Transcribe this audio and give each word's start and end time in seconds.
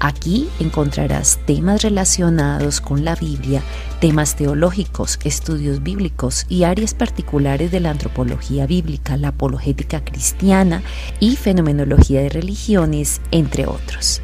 Aquí 0.00 0.48
encontrarás 0.60 1.40
temas 1.44 1.82
relacionados 1.82 2.80
con 2.80 3.04
la 3.04 3.16
Biblia, 3.16 3.62
temas 4.00 4.36
teológicos, 4.36 5.18
estudios 5.24 5.82
bíblicos 5.82 6.46
y 6.48 6.62
áreas 6.62 6.94
particulares 6.94 7.72
de 7.72 7.80
la 7.80 7.90
antropología 7.90 8.66
bíblica, 8.66 9.16
la 9.16 9.28
apologética 9.28 10.04
cristiana 10.04 10.82
y 11.18 11.36
fenomenología 11.36 12.20
de 12.22 12.28
religiones, 12.28 13.20
entre 13.32 13.66
otros. 13.66 14.22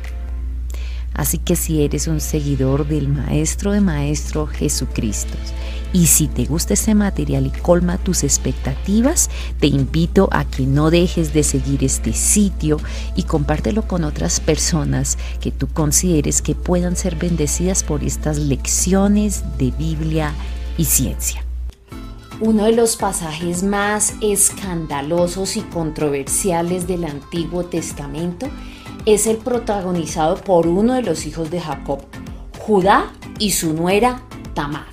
Así 1.14 1.38
que 1.38 1.56
si 1.56 1.82
eres 1.82 2.08
un 2.08 2.20
seguidor 2.20 2.86
del 2.86 3.08
Maestro 3.08 3.72
de 3.72 3.80
Maestro 3.80 4.46
Jesucristo 4.46 5.34
y 5.92 6.08
si 6.08 6.26
te 6.26 6.44
gusta 6.44 6.74
este 6.74 6.94
material 6.94 7.46
y 7.46 7.50
colma 7.50 7.98
tus 7.98 8.24
expectativas, 8.24 9.30
te 9.60 9.68
invito 9.68 10.28
a 10.32 10.44
que 10.44 10.66
no 10.66 10.90
dejes 10.90 11.32
de 11.32 11.44
seguir 11.44 11.84
este 11.84 12.12
sitio 12.12 12.78
y 13.14 13.22
compártelo 13.22 13.86
con 13.86 14.02
otras 14.02 14.40
personas 14.40 15.16
que 15.40 15.52
tú 15.52 15.68
consideres 15.68 16.42
que 16.42 16.56
puedan 16.56 16.96
ser 16.96 17.14
bendecidas 17.14 17.84
por 17.84 18.02
estas 18.02 18.38
lecciones 18.38 19.44
de 19.56 19.70
Biblia 19.70 20.34
y 20.76 20.86
ciencia. 20.86 21.44
Uno 22.40 22.64
de 22.64 22.72
los 22.72 22.96
pasajes 22.96 23.62
más 23.62 24.14
escandalosos 24.20 25.56
y 25.56 25.60
controversiales 25.60 26.88
del 26.88 27.04
Antiguo 27.04 27.66
Testamento 27.66 28.48
es 29.06 29.26
el 29.26 29.36
protagonizado 29.36 30.36
por 30.36 30.66
uno 30.66 30.94
de 30.94 31.02
los 31.02 31.26
hijos 31.26 31.50
de 31.50 31.60
Jacob, 31.60 32.00
Judá 32.58 33.12
y 33.38 33.50
su 33.50 33.74
nuera 33.74 34.22
Tamar. 34.54 34.86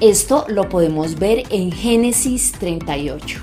Esto 0.00 0.44
lo 0.48 0.68
podemos 0.68 1.18
ver 1.18 1.42
en 1.50 1.72
Génesis 1.72 2.52
38. 2.52 3.40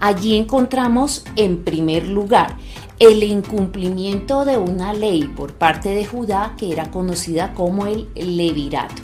Allí 0.00 0.36
encontramos 0.36 1.24
en 1.36 1.62
primer 1.62 2.08
lugar 2.08 2.56
el 2.98 3.22
incumplimiento 3.22 4.46
de 4.46 4.56
una 4.56 4.94
ley 4.94 5.24
por 5.24 5.52
parte 5.52 5.90
de 5.90 6.06
Judá 6.06 6.54
que 6.56 6.72
era 6.72 6.90
conocida 6.90 7.52
como 7.52 7.86
el 7.86 8.08
levirato. 8.14 9.02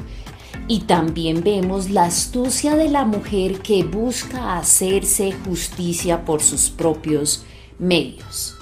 Y 0.69 0.81
también 0.81 1.43
vemos 1.43 1.91
la 1.91 2.05
astucia 2.05 2.77
de 2.77 2.89
la 2.89 3.05
mujer 3.05 3.61
que 3.61 3.85
busca 3.85 4.57
hacerse 4.57 5.33
justicia 5.45 6.25
por 6.25 6.41
sus 6.41 6.71
propios 6.71 7.45
medios. 7.79 8.60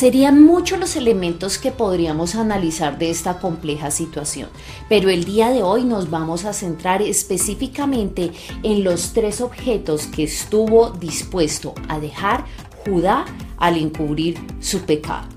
Serían 0.00 0.42
muchos 0.42 0.80
los 0.80 0.96
elementos 0.96 1.58
que 1.58 1.72
podríamos 1.72 2.34
analizar 2.34 2.96
de 2.96 3.10
esta 3.10 3.38
compleja 3.38 3.90
situación, 3.90 4.48
pero 4.88 5.10
el 5.10 5.24
día 5.24 5.50
de 5.50 5.62
hoy 5.62 5.84
nos 5.84 6.08
vamos 6.08 6.46
a 6.46 6.54
centrar 6.54 7.02
específicamente 7.02 8.32
en 8.62 8.82
los 8.82 9.12
tres 9.12 9.42
objetos 9.42 10.06
que 10.06 10.22
estuvo 10.22 10.88
dispuesto 10.88 11.74
a 11.86 12.00
dejar 12.00 12.46
Judá 12.86 13.26
al 13.58 13.76
encubrir 13.76 14.38
su 14.58 14.80
pecado. 14.86 15.28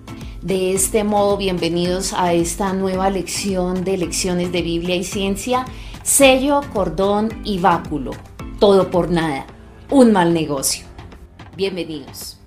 De 0.41 0.71
este 0.71 1.03
modo, 1.03 1.35
bienvenidos 1.35 2.13
a 2.13 2.31
esta 2.31 2.71
nueva 2.71 3.09
lección 3.09 3.83
de 3.83 3.97
lecciones 3.97 4.53
de 4.53 4.61
Biblia 4.61 4.95
y 4.95 5.03
ciencia, 5.03 5.65
sello, 6.03 6.61
cordón 6.71 7.41
y 7.43 7.59
báculo, 7.59 8.11
todo 8.61 8.89
por 8.89 9.11
nada, 9.11 9.45
un 9.89 10.13
mal 10.13 10.33
negocio. 10.33 10.85
Bienvenidos. 11.57 12.42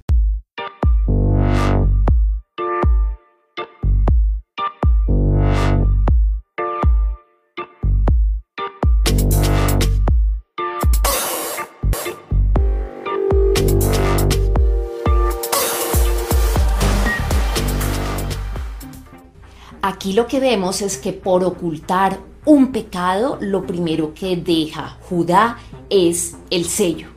Aquí 20.06 20.12
lo 20.12 20.28
que 20.28 20.38
vemos 20.38 20.82
es 20.82 20.98
que 20.98 21.12
por 21.12 21.42
ocultar 21.42 22.20
un 22.44 22.70
pecado, 22.70 23.38
lo 23.40 23.66
primero 23.66 24.14
que 24.14 24.36
deja 24.36 24.98
Judá 25.08 25.58
es 25.90 26.36
el 26.50 26.66
sello. 26.66 27.08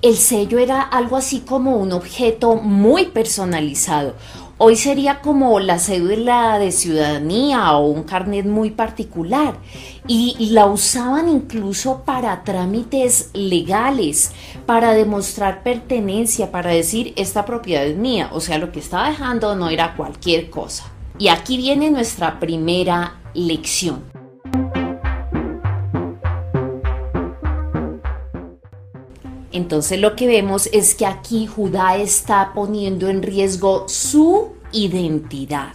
El 0.00 0.16
sello 0.16 0.58
era 0.58 0.80
algo 0.80 1.18
así 1.18 1.40
como 1.40 1.76
un 1.76 1.92
objeto 1.92 2.54
muy 2.54 3.08
personalizado. 3.08 4.14
Hoy 4.56 4.76
sería 4.76 5.20
como 5.20 5.60
la 5.60 5.78
cédula 5.78 6.58
de 6.58 6.72
ciudadanía 6.72 7.76
o 7.76 7.88
un 7.88 8.04
carnet 8.04 8.46
muy 8.46 8.70
particular. 8.70 9.58
Y 10.06 10.48
la 10.52 10.64
usaban 10.64 11.28
incluso 11.28 12.04
para 12.06 12.42
trámites 12.42 13.28
legales, 13.34 14.32
para 14.64 14.94
demostrar 14.94 15.62
pertenencia, 15.62 16.50
para 16.50 16.70
decir 16.70 17.12
esta 17.16 17.44
propiedad 17.44 17.84
es 17.84 17.98
mía. 17.98 18.30
O 18.32 18.40
sea, 18.40 18.56
lo 18.56 18.72
que 18.72 18.80
estaba 18.80 19.10
dejando 19.10 19.54
no 19.56 19.68
era 19.68 19.94
cualquier 19.94 20.48
cosa. 20.48 20.90
Y 21.18 21.28
aquí 21.28 21.56
viene 21.56 21.90
nuestra 21.90 22.38
primera 22.38 23.20
lección. 23.34 24.04
Entonces 29.50 29.98
lo 29.98 30.14
que 30.14 30.28
vemos 30.28 30.68
es 30.72 30.94
que 30.94 31.06
aquí 31.06 31.48
Judá 31.48 31.96
está 31.96 32.52
poniendo 32.54 33.08
en 33.08 33.24
riesgo 33.24 33.88
su 33.88 34.52
identidad. 34.70 35.74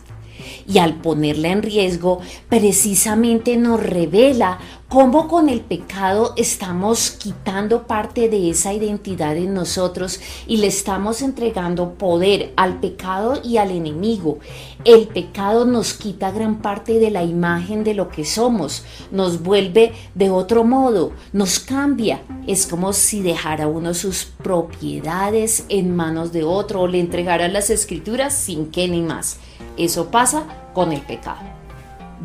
Y 0.68 0.80
al 0.80 1.02
ponerla 1.02 1.50
en 1.50 1.64
riesgo, 1.64 2.20
precisamente 2.50 3.58
nos 3.58 3.82
revela 3.82 4.60
cómo 4.94 5.28
con 5.28 5.50
el 5.50 5.62
pecado 5.62 6.34
estamos 6.38 7.10
quitando 7.10 7.88
parte 7.88 8.30
de 8.30 8.52
esa 8.52 8.74
identidad 8.74 9.36
en 9.36 9.56
nosotros 9.56 10.20
y 10.46 10.58
le 10.58 10.68
estamos 10.68 11.24
entregando 11.24 11.96
poder 11.96 12.54
al 12.58 12.80
pecado 12.80 13.42
y 13.44 13.58
al 13.58 13.72
enemigo. 13.72 14.38
El 14.86 15.08
pecado 15.08 15.66
nos 15.66 15.96
quita 15.96 16.30
gran 16.30 16.62
parte 16.62 17.00
de 17.00 17.10
la 17.10 17.24
imagen 17.24 17.84
de 17.84 17.96
lo 17.96 18.10
que 18.10 18.24
somos, 18.24 18.84
nos 19.10 19.42
vuelve 19.42 19.94
de 20.14 20.30
otro 20.30 20.64
modo, 20.64 21.14
nos 21.32 21.58
cambia. 21.58 22.22
Es 22.46 22.68
como 22.68 22.94
si 22.94 23.24
dejara 23.24 23.68
uno 23.68 23.96
sus 23.96 24.26
propiedades 24.26 25.66
en 25.70 25.96
manos 25.96 26.32
de 26.34 26.44
otro 26.44 26.82
o 26.82 26.88
le 26.88 27.00
entregara 27.00 27.48
las 27.48 27.72
escrituras 27.72 28.36
sin 28.36 28.68
que 28.68 28.88
ni 28.88 29.02
más. 29.02 29.40
Eso 29.78 30.10
pasa 30.10 30.44
con 30.74 30.92
el 30.92 31.02
pecado. 31.02 31.42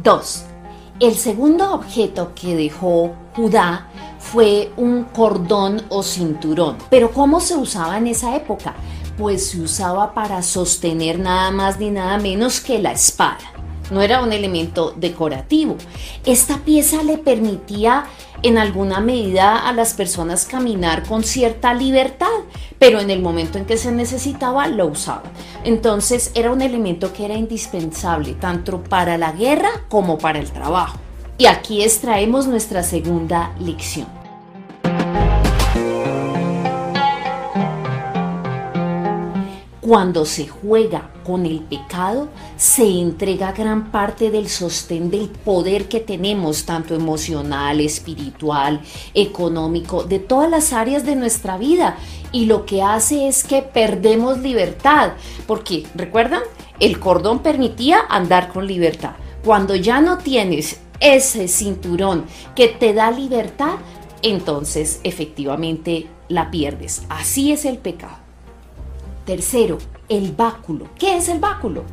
2. 0.02 0.44
El 1.00 1.14
segundo 1.14 1.74
objeto 1.74 2.32
que 2.34 2.56
dejó 2.56 3.14
Judá 3.36 3.88
fue 4.18 4.72
un 4.76 5.04
cordón 5.04 5.82
o 5.88 6.02
cinturón. 6.02 6.76
Pero 6.90 7.12
¿cómo 7.12 7.40
se 7.40 7.56
usaba 7.56 7.98
en 7.98 8.08
esa 8.08 8.34
época? 8.34 8.74
Pues 9.16 9.50
se 9.50 9.60
usaba 9.60 10.12
para 10.12 10.42
sostener 10.42 11.18
nada 11.18 11.50
más 11.50 11.78
ni 11.78 11.90
nada 11.90 12.18
menos 12.18 12.60
que 12.60 12.78
la 12.78 12.92
espada. 12.92 13.38
No 13.90 14.02
era 14.02 14.22
un 14.22 14.32
elemento 14.32 14.92
decorativo. 14.96 15.76
Esta 16.24 16.58
pieza 16.58 17.02
le 17.02 17.18
permitía 17.18 18.04
en 18.42 18.58
alguna 18.58 19.00
medida 19.00 19.68
a 19.68 19.72
las 19.72 19.94
personas 19.94 20.44
caminar 20.44 21.02
con 21.04 21.24
cierta 21.24 21.74
libertad, 21.74 22.26
pero 22.78 23.00
en 23.00 23.10
el 23.10 23.20
momento 23.20 23.58
en 23.58 23.64
que 23.64 23.76
se 23.76 23.90
necesitaba 23.90 24.68
lo 24.68 24.86
usaban. 24.86 25.30
Entonces 25.64 26.30
era 26.34 26.52
un 26.52 26.62
elemento 26.62 27.12
que 27.12 27.24
era 27.24 27.34
indispensable 27.34 28.34
tanto 28.34 28.82
para 28.82 29.18
la 29.18 29.32
guerra 29.32 29.70
como 29.88 30.18
para 30.18 30.38
el 30.38 30.50
trabajo. 30.50 30.98
Y 31.36 31.46
aquí 31.46 31.82
extraemos 31.82 32.46
nuestra 32.46 32.82
segunda 32.82 33.54
lección. 33.60 34.17
Cuando 39.88 40.26
se 40.26 40.46
juega 40.46 41.08
con 41.24 41.46
el 41.46 41.60
pecado, 41.60 42.28
se 42.58 42.82
entrega 43.00 43.52
gran 43.52 43.90
parte 43.90 44.30
del 44.30 44.50
sostén 44.50 45.08
del 45.10 45.30
poder 45.30 45.88
que 45.88 45.98
tenemos, 45.98 46.66
tanto 46.66 46.94
emocional, 46.94 47.80
espiritual, 47.80 48.82
económico, 49.14 50.04
de 50.04 50.18
todas 50.18 50.50
las 50.50 50.74
áreas 50.74 51.06
de 51.06 51.16
nuestra 51.16 51.56
vida. 51.56 51.96
Y 52.32 52.44
lo 52.44 52.66
que 52.66 52.82
hace 52.82 53.28
es 53.28 53.44
que 53.44 53.62
perdemos 53.62 54.40
libertad, 54.40 55.12
porque, 55.46 55.86
¿recuerdan? 55.94 56.42
El 56.80 57.00
cordón 57.00 57.38
permitía 57.38 58.00
andar 58.10 58.52
con 58.52 58.66
libertad. 58.66 59.12
Cuando 59.42 59.74
ya 59.74 60.02
no 60.02 60.18
tienes 60.18 60.80
ese 61.00 61.48
cinturón 61.48 62.26
que 62.54 62.68
te 62.68 62.92
da 62.92 63.10
libertad, 63.10 63.76
entonces 64.20 65.00
efectivamente 65.02 66.08
la 66.28 66.50
pierdes. 66.50 67.04
Así 67.08 67.52
es 67.52 67.64
el 67.64 67.78
pecado. 67.78 68.27
Tercero, 69.28 69.76
el 70.08 70.32
báculo. 70.32 70.88
¿Qué 70.98 71.18
es 71.18 71.28
el 71.28 71.38
báculo? 71.38 71.84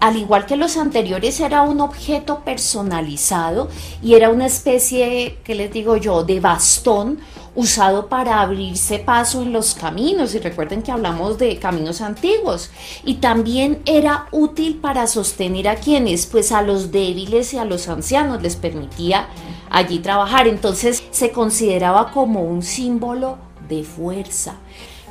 al 0.00 0.16
igual 0.16 0.46
que 0.46 0.56
los 0.56 0.78
anteriores, 0.78 1.40
era 1.40 1.60
un 1.60 1.82
objeto 1.82 2.40
personalizado 2.42 3.68
y 4.02 4.14
era 4.14 4.30
una 4.30 4.46
especie, 4.46 5.36
¿qué 5.44 5.54
les 5.54 5.70
digo 5.70 5.98
yo?, 5.98 6.24
de 6.24 6.40
bastón 6.40 7.18
usado 7.54 8.08
para 8.08 8.40
abrirse 8.40 8.98
paso 8.98 9.42
en 9.42 9.52
los 9.52 9.74
caminos. 9.74 10.34
Y 10.34 10.38
recuerden 10.38 10.80
que 10.80 10.90
hablamos 10.90 11.36
de 11.36 11.58
caminos 11.58 12.00
antiguos. 12.00 12.70
Y 13.04 13.16
también 13.16 13.82
era 13.84 14.28
útil 14.32 14.76
para 14.76 15.06
sostener 15.06 15.68
a 15.68 15.76
quienes, 15.76 16.24
pues 16.24 16.50
a 16.50 16.62
los 16.62 16.90
débiles 16.90 17.52
y 17.52 17.58
a 17.58 17.66
los 17.66 17.88
ancianos 17.88 18.40
les 18.40 18.56
permitía 18.56 19.28
allí 19.68 19.98
trabajar. 19.98 20.48
Entonces 20.48 21.04
se 21.10 21.30
consideraba 21.30 22.10
como 22.10 22.42
un 22.42 22.62
símbolo 22.62 23.36
de 23.68 23.84
fuerza. 23.84 24.56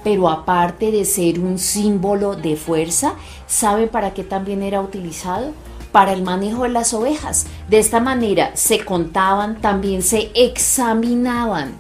Pero 0.04 0.30
aparte 0.30 0.92
de 0.92 1.06
ser 1.06 1.40
un 1.40 1.60
símbolo 1.60 2.36
de 2.36 2.56
fuerza, 2.56 3.14
¿saben 3.48 3.90
para 3.90 4.14
qué 4.14 4.24
también 4.24 4.64
era 4.64 4.82
utilizado? 4.82 5.52
Para 5.92 6.14
el 6.14 6.24
manejo 6.24 6.64
de 6.64 6.70
las 6.70 6.94
ovejas. 6.94 7.48
De 7.68 7.80
esta 7.80 8.00
manera 8.00 8.52
se 8.56 8.86
contaban, 8.86 9.60
también 9.60 10.02
se 10.02 10.32
examinaban. 10.34 11.76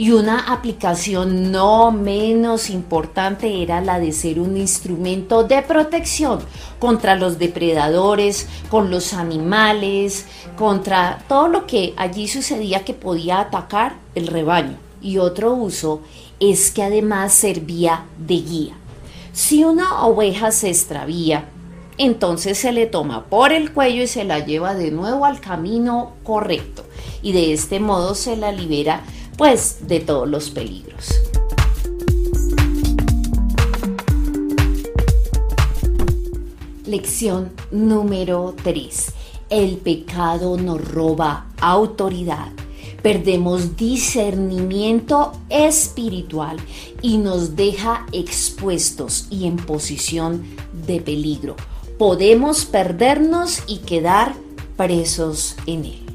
Y 0.00 0.12
una 0.12 0.52
aplicación 0.52 1.50
no 1.50 1.90
menos 1.90 2.70
importante 2.70 3.64
era 3.64 3.80
la 3.80 3.98
de 3.98 4.12
ser 4.12 4.38
un 4.38 4.56
instrumento 4.56 5.42
de 5.42 5.60
protección 5.62 6.38
contra 6.78 7.16
los 7.16 7.40
depredadores, 7.40 8.46
con 8.70 8.92
los 8.92 9.12
animales, 9.12 10.26
contra 10.56 11.18
todo 11.26 11.48
lo 11.48 11.66
que 11.66 11.94
allí 11.96 12.28
sucedía 12.28 12.84
que 12.84 12.94
podía 12.94 13.40
atacar 13.40 13.96
el 14.14 14.28
rebaño. 14.28 14.87
Y 15.00 15.18
otro 15.18 15.54
uso 15.54 16.00
es 16.40 16.70
que 16.70 16.82
además 16.82 17.32
servía 17.32 18.04
de 18.18 18.34
guía. 18.34 18.74
Si 19.32 19.64
una 19.64 20.04
oveja 20.04 20.50
se 20.50 20.68
extravía, 20.68 21.48
entonces 21.98 22.58
se 22.58 22.72
le 22.72 22.86
toma 22.86 23.26
por 23.26 23.52
el 23.52 23.72
cuello 23.72 24.02
y 24.02 24.06
se 24.06 24.24
la 24.24 24.44
lleva 24.44 24.74
de 24.74 24.90
nuevo 24.90 25.24
al 25.24 25.40
camino 25.40 26.12
correcto 26.22 26.84
y 27.22 27.32
de 27.32 27.52
este 27.52 27.80
modo 27.80 28.14
se 28.14 28.36
la 28.36 28.52
libera 28.52 29.02
pues 29.36 29.88
de 29.88 30.00
todos 30.00 30.28
los 30.28 30.50
peligros. 30.50 31.08
Lección 36.86 37.52
número 37.70 38.54
3. 38.62 39.12
El 39.50 39.76
pecado 39.76 40.56
nos 40.56 40.82
roba 40.82 41.46
autoridad 41.60 42.48
perdemos 43.02 43.76
discernimiento 43.76 45.32
espiritual 45.48 46.56
y 47.00 47.18
nos 47.18 47.56
deja 47.56 48.06
expuestos 48.12 49.26
y 49.30 49.46
en 49.46 49.56
posición 49.56 50.44
de 50.86 51.00
peligro. 51.00 51.56
Podemos 51.98 52.64
perdernos 52.64 53.62
y 53.66 53.78
quedar 53.78 54.34
presos 54.76 55.56
en 55.66 55.84
él. 55.84 56.08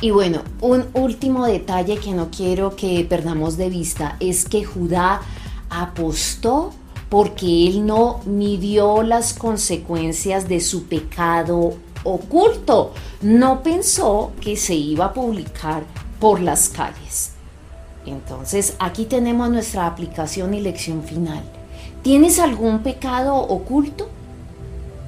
Y 0.00 0.10
bueno, 0.10 0.42
un 0.60 0.84
último 0.92 1.46
detalle 1.46 1.96
que 1.96 2.12
no 2.12 2.30
quiero 2.30 2.76
que 2.76 3.04
perdamos 3.08 3.56
de 3.56 3.70
vista 3.70 4.16
es 4.20 4.44
que 4.44 4.62
Judá 4.62 5.22
apostó 5.70 6.74
porque 7.08 7.68
él 7.68 7.86
no 7.86 8.20
midió 8.24 9.02
las 9.02 9.34
consecuencias 9.34 10.48
de 10.48 10.60
su 10.60 10.86
pecado 10.86 11.74
oculto. 12.04 12.92
No 13.22 13.62
pensó 13.62 14.32
que 14.40 14.56
se 14.56 14.74
iba 14.74 15.06
a 15.06 15.12
publicar 15.12 15.84
por 16.20 16.40
las 16.40 16.68
calles. 16.68 17.32
Entonces 18.06 18.76
aquí 18.78 19.04
tenemos 19.04 19.50
nuestra 19.50 19.86
aplicación 19.86 20.54
y 20.54 20.60
lección 20.60 21.02
final. 21.02 21.42
¿Tienes 22.02 22.38
algún 22.38 22.80
pecado 22.80 23.34
oculto? 23.34 24.08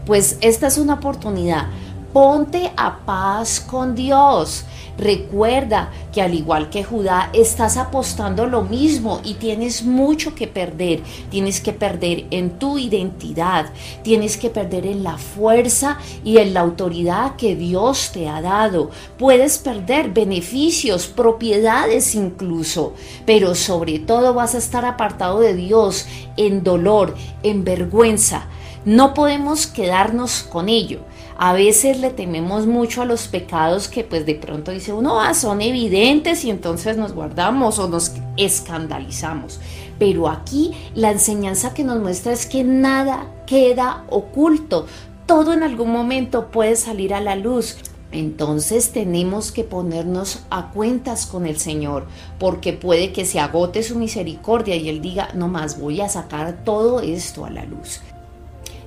Pues 0.05 0.39
esta 0.41 0.67
es 0.67 0.79
una 0.79 0.95
oportunidad. 0.95 1.69
Ponte 2.13 2.73
a 2.77 2.99
paz 3.05 3.61
con 3.61 3.95
Dios. 3.95 4.65
Recuerda 4.99 5.93
que 6.13 6.21
al 6.21 6.35
igual 6.35 6.71
que 6.71 6.83
Judá, 6.83 7.31
estás 7.33 7.77
apostando 7.77 8.47
lo 8.47 8.63
mismo 8.63 9.21
y 9.23 9.35
tienes 9.35 9.85
mucho 9.85 10.35
que 10.35 10.49
perder. 10.49 11.03
Tienes 11.31 11.61
que 11.61 11.73
perder 11.73 12.27
en 12.33 12.59
tu 12.59 12.79
identidad, 12.79 13.67
tienes 14.03 14.37
que 14.37 14.51
perder 14.51 14.87
en 14.87 15.05
la 15.05 15.17
fuerza 15.17 15.99
y 16.25 16.39
en 16.39 16.53
la 16.53 16.61
autoridad 16.61 17.37
que 17.37 17.55
Dios 17.55 18.11
te 18.13 18.29
ha 18.29 18.43
dado. 18.43 18.91
Puedes 19.19 19.59
perder 19.59 20.11
beneficios, 20.11 21.07
propiedades 21.07 22.17
incluso, 22.17 22.95
pero 23.25 23.55
sobre 23.55 24.01
todo 24.01 24.35
vas 24.35 24.57
a 24.57 24.59
estar 24.59 24.85
apartado 24.85 25.39
de 25.41 25.55
Dios 25.55 26.07
en 26.37 26.65
dolor, 26.65 27.15
en 27.45 27.63
vergüenza. 27.63 28.49
No 28.85 29.15
podemos 29.15 29.67
quedarnos 29.67 30.43
con 30.43 30.69
ello. 30.69 31.01
A 31.41 31.53
veces 31.53 32.01
le 32.01 32.11
tememos 32.11 32.67
mucho 32.67 33.01
a 33.01 33.05
los 33.05 33.29
pecados 33.29 33.87
que 33.87 34.03
pues 34.03 34.27
de 34.27 34.35
pronto 34.35 34.73
dice 34.73 34.93
uno, 34.93 35.21
ah, 35.21 35.35
son 35.35 35.61
evidentes 35.61 36.45
y 36.45 36.51
entonces 36.51 36.97
nos 36.97 37.13
guardamos 37.13 37.79
o 37.79 37.89
nos 37.89 38.13
escandalizamos. 38.37 39.61
Pero 40.01 40.29
aquí 40.29 40.73
la 40.97 41.13
enseñanza 41.13 41.75
que 41.75 41.85
nos 41.85 42.01
muestra 42.01 42.33
es 42.33 42.45
que 42.45 42.65
nada 42.65 43.31
queda 43.47 44.05
oculto. 44.11 44.87
Todo 45.27 45.53
en 45.53 45.63
algún 45.63 45.93
momento 45.93 46.49
puede 46.51 46.75
salir 46.75 47.15
a 47.15 47.21
la 47.21 47.37
luz. 47.37 47.77
Entonces 48.11 48.91
tenemos 48.91 49.53
que 49.53 49.63
ponernos 49.63 50.41
a 50.51 50.71
cuentas 50.71 51.25
con 51.27 51.47
el 51.47 51.61
Señor, 51.61 52.09
porque 52.41 52.73
puede 52.73 53.13
que 53.13 53.25
se 53.25 53.39
agote 53.39 53.85
su 53.85 53.97
misericordia 53.97 54.75
y 54.75 54.89
Él 54.89 55.01
diga, 55.01 55.29
no 55.35 55.47
más 55.47 55.79
voy 55.79 56.01
a 56.01 56.09
sacar 56.09 56.65
todo 56.65 57.01
esto 57.01 57.45
a 57.45 57.51
la 57.51 57.65
luz. 57.65 58.01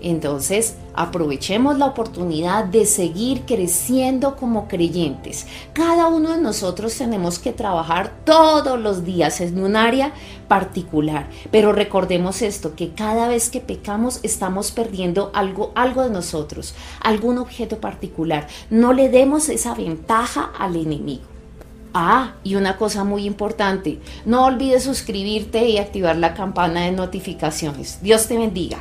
Entonces, 0.02 0.76
aprovechemos 0.96 1.78
la 1.78 1.86
oportunidad 1.86 2.66
de 2.66 2.86
seguir 2.86 3.42
creciendo 3.46 4.36
como 4.36 4.68
creyentes. 4.68 5.46
Cada 5.74 6.08
uno 6.08 6.32
de 6.32 6.42
nosotros 6.42 6.96
tenemos 6.96 7.38
que 7.38 7.54
trabajar 7.54 8.12
todos 8.26 8.80
los 8.80 9.06
días 9.06 9.42
en 9.42 9.64
un 9.64 9.76
área 9.76 10.14
particular, 10.48 11.30
pero 11.52 11.72
recordemos 11.72 12.42
esto, 12.42 12.76
que 12.76 12.90
cada 12.90 13.28
vez 13.28 13.50
que 13.50 13.62
pecamos 13.62 14.20
estamos 14.24 14.72
perdiendo 14.72 15.32
algo, 15.34 15.72
algo 15.76 16.04
de 16.04 16.10
nosotros, 16.10 16.74
algún 17.00 17.38
objeto 17.38 17.80
particular. 17.80 18.48
No 18.70 18.94
le 18.94 19.10
demos 19.10 19.50
esa 19.50 19.76
ventaja 19.76 20.52
al 20.58 20.76
enemigo. 20.76 21.24
Ah, 21.94 22.36
y 22.44 22.56
una 22.56 22.78
cosa 22.78 23.04
muy 23.04 23.26
importante, 23.26 24.00
no 24.26 24.46
olvides 24.46 24.84
suscribirte 24.84 25.68
y 25.68 25.78
activar 25.78 26.16
la 26.16 26.34
campana 26.34 26.86
de 26.86 26.94
notificaciones. 26.94 28.00
Dios 28.02 28.28
te 28.28 28.38
bendiga. 28.38 28.80